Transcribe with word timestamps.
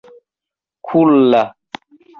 Kulla! 0.87 1.43